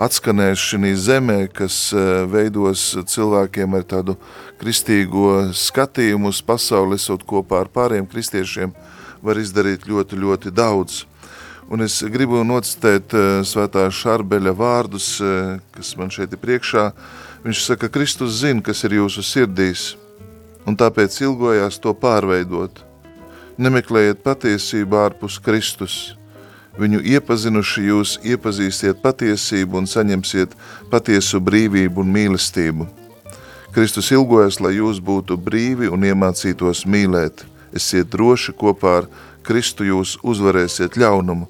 [0.00, 1.92] atskanēs šī zemē, kas
[2.30, 4.16] veidos cilvēkiem ar tādu
[4.58, 8.72] kristīgo skatījumu uz pasauli, esot kopā ar pāriem kristiešiem,
[9.24, 11.04] var izdarīt ļoti, ļoti daudz.
[11.72, 13.14] Un es gribu nocitēt
[13.48, 15.14] svētā Šarbeļa vārdus,
[15.72, 16.90] kas man šeit ir priekšā,
[17.44, 19.98] Viņš saka, Kristus zina, kas ir jūsu sirdīs,
[20.66, 22.82] un tāpēc ilgojās to pārveidot.
[23.60, 25.96] Nemeklējiet patiesību ārpus Kristus.
[26.74, 30.56] Viņu iepazinuši jūs iepazīsiet patiesību un saņemsiet
[30.90, 32.88] patiesu brīvību un mīlestību.
[33.74, 37.44] Kristus ilgojas, lai jūs būtu brīvi un iemācītos mīlēt.
[37.74, 39.08] Esiet droši kopā ar
[39.46, 41.46] Kristu jūs uzvarēsiet ļaunumu.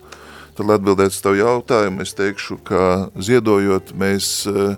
[0.54, 4.76] Tad, lai atbildētu uz tavu jautājumu, es teikšu, ka ziedojot mēs uh,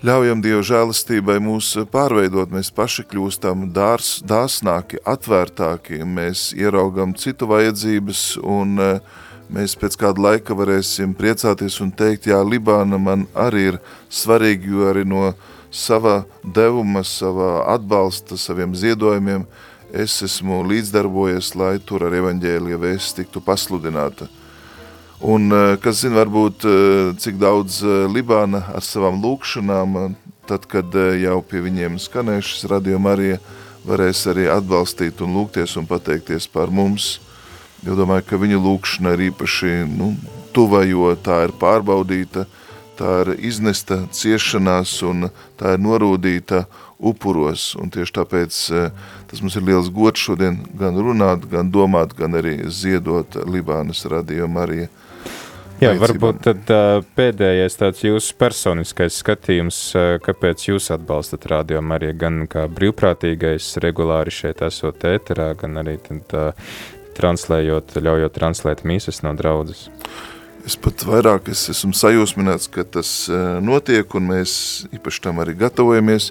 [0.00, 8.22] Ļaujam Dievu žēlastībai mūs pārveidot, mēs paši kļūstam dārs, dāsnāki, atvērtāki, mēs ieraugam citu vajadzības
[8.40, 9.18] un eh,
[9.52, 14.88] mēs pēc kāda laika varēsim priecāties un teikt, jā, Libāna man arī ir svarīgi, jo
[14.88, 15.34] arī no
[15.68, 19.44] sava devuma, sava atbalsta, saviem ziedojumiem
[19.92, 24.32] es esmu līdzdarbojies, lai tur ar evaņģēlija vēsts tiktu pasludināta.
[25.20, 30.14] Un, eh, kas zina, varbūt eh, cik daudz eh, Libāna ar savām lūkšanām,
[30.48, 33.34] tad, kad jau pie viņiem skanēs šis radījuma arī
[33.84, 37.18] varēs arī atbalstīt un lūgties un pateikties par mums.
[37.84, 40.14] Jo domāju, ka viņa lūkšana ir īpaši nu,
[40.56, 42.46] tuva, jo tā ir pārbaudīta,
[42.96, 45.28] tā ir iznesta ciešanās un
[45.60, 46.64] tā ir norūdīta
[46.96, 47.74] upuros.
[47.76, 48.62] Un tieši tāpēc
[49.28, 54.64] tas mums ir liels gods šodien gan runāt, gan domāt, gan arī ziedot Libānas radījumu
[54.64, 54.88] arī
[55.80, 62.16] Jā, varbūt tad uh, pēdējais tāds jūsu personiskais skatījums, uh, kāpēc jūs atbalstat radio Mariju,
[62.20, 66.74] gan kā brīvprātīgais regulāri šeit esot ēterā, gan arī tad uh,
[67.16, 69.86] translējot, ļaujot translēt mīsas no draudzes.
[70.68, 73.10] Es pat vairāk es esmu sajūsmināts, ka tas
[73.64, 74.52] notiek, un mēs
[74.92, 76.28] īpaši tam arī gatavojamies.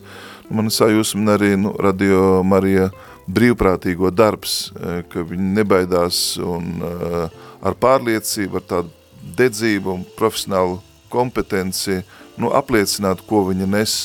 [0.54, 2.92] Man sajūsmina arī nu, radio Marija
[3.26, 4.70] brīvprātīgo darbs,
[5.10, 12.02] ka viņi nebaidās un ar pārliecību, ar tādu dedzību un profesionālu kompetenci
[12.40, 13.98] nu, apliecināt, ko viņa nes.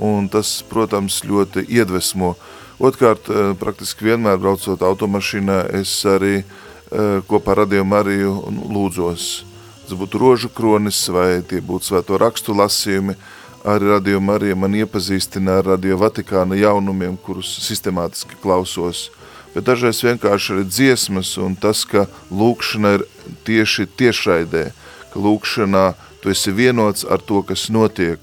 [0.00, 2.34] Un tas, protams, ļoti iedvesmo.
[2.80, 8.32] Otkārt, eh, praktiski vienmēr braucot automašīnā, es arī eh, kopā ar Radio Mariju
[8.72, 9.44] lūdzos.
[9.84, 13.16] Tas būtu rožu kronis vai tie būtu svēto rakstu lasījumi.
[13.64, 19.10] Arī Radio Marija man iepazīstina ar Radio Vatikāna jaunumiem, kurus sistemātiski klausos
[19.54, 23.06] bet dažreiz vienkārši ir dziesmas un tas, ka lūkšana ir
[23.46, 24.70] tieši tiešraidē,
[25.12, 25.86] ka lūkšanā
[26.22, 28.20] tu esi vienots ar to, kas notiek.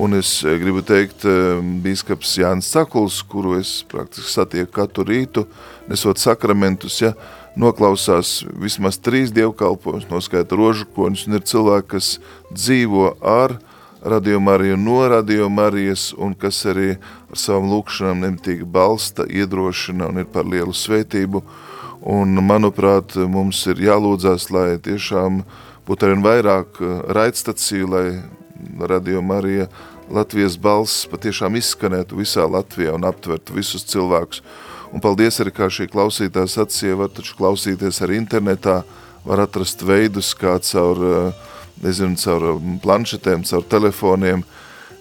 [0.00, 5.44] Un es eh, gribu teikt, eh, bīskaps Jānis Sakuls, kuru es praktiski satieku katru rītu,
[5.90, 7.12] nesot sakramentus, ja,
[7.58, 12.12] noklausās vismaz trīs dievkalpojumus, noskaita rožukoņus, un ir cilvēki, kas
[12.54, 13.58] dzīvo ar
[14.02, 20.22] Radio Mariju no Radio Marijas un kas arī ar savām lūkšanām nemitīgi balsta, iedrošina un
[20.22, 21.42] ir par lielu svētību.
[22.08, 25.42] Un, manuprāt, mums ir jālūdzās, lai tiešām
[25.84, 28.06] būtu arvien vairāk uh, raidstaciju, lai
[28.88, 29.68] Radio Marija
[30.08, 34.40] Latvijas balss patiešām izskanētu visā Latvijā un aptvertu visus cilvēkus.
[34.96, 38.80] Un paldies arī, kā šī klausītā sacīja, var taču klausīties arī internetā,
[39.28, 41.49] var atrast veidus, kā caur uh,
[41.84, 44.44] nezinu, caur um, planšetēm, caur telefoniem,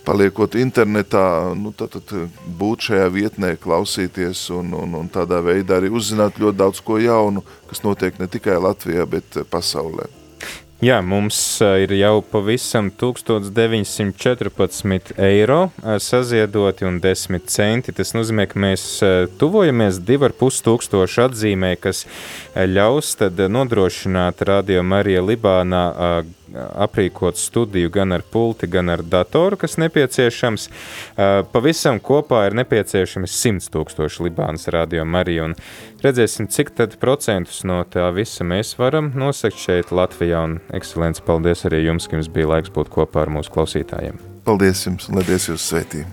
[0.07, 5.91] paliekot internetā, nu, tad, tad būt šajā vietnē, klausīties un, un, un tādā veidā arī
[5.93, 10.18] uzzināt ļoti daudz ko jaunu, kas notiek ne tikai Latvijā, bet uh, pasaulē.
[10.79, 17.91] Jā, mums ir jau pavisam 1914 eiro saziedoti un 10 centi.
[17.97, 18.85] Tas nozīmē, ka mēs
[19.41, 22.05] tuvojamies 2,5 tūkstošu atzīmē, kas
[22.55, 23.11] ļaus
[23.51, 25.83] nodrošināt Radio Marija Libānā
[26.55, 30.69] aprīkot studiju gan ar pulti, gan ar datoru, kas nepieciešams.
[31.51, 35.53] Pavisam kopā ir nepieciešami 100 tūkstoši Libānas radio Marija, un
[36.03, 41.65] redzēsim, cik tad procentus no tā visa mēs varam nosakt šeit Latvijā, un ekscelence, paldies
[41.69, 44.21] arī jums, ka jums bija laiks būt kopā ar mūsu klausītājiem.
[44.47, 46.05] Paldies jums, lai Dievs jūs svētī!